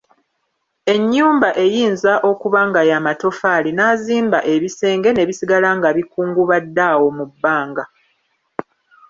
[0.93, 7.83] Ennyumba eyinza okuba nga ya matoffaali n'azimba ebisenge ne bisigala nga bikungubadde awo mu bbanga.